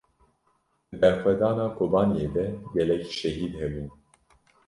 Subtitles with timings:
[0.87, 3.87] Di berxwedana Kobaniyê de gelek şehîd hebûn.